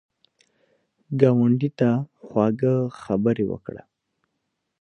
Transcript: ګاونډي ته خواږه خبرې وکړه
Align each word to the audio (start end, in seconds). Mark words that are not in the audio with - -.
ګاونډي 1.19 1.69
ته 1.79 1.89
خواږه 2.23 2.73
خبرې 3.01 3.45
وکړه 3.51 3.83